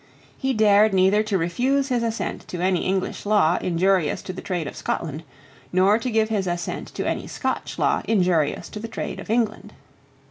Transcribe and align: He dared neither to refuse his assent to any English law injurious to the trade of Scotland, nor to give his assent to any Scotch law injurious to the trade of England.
He 0.35 0.53
dared 0.53 0.95
neither 0.95 1.21
to 1.21 1.37
refuse 1.37 1.89
his 1.89 2.01
assent 2.01 2.47
to 2.47 2.59
any 2.59 2.87
English 2.87 3.23
law 3.23 3.59
injurious 3.61 4.23
to 4.23 4.33
the 4.33 4.41
trade 4.41 4.65
of 4.65 4.75
Scotland, 4.75 5.21
nor 5.71 5.99
to 5.99 6.09
give 6.09 6.29
his 6.29 6.47
assent 6.47 6.87
to 6.95 7.07
any 7.07 7.27
Scotch 7.27 7.77
law 7.77 8.01
injurious 8.05 8.67
to 8.69 8.79
the 8.79 8.87
trade 8.87 9.19
of 9.19 9.29
England. 9.29 9.73